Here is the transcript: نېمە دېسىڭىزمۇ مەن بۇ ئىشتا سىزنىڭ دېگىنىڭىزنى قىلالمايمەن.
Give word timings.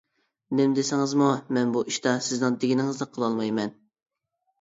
نېمە 0.59 0.77
دېسىڭىزمۇ 0.77 1.27
مەن 1.57 1.73
بۇ 1.75 1.83
ئىشتا 1.91 2.13
سىزنىڭ 2.29 2.57
دېگىنىڭىزنى 2.65 3.09
قىلالمايمەن. 3.11 3.75